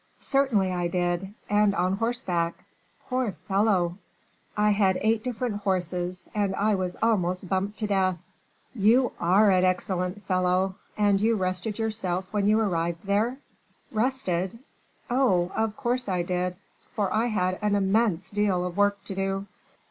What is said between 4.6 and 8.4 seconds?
had eight different horses, and I was almost bumped to death."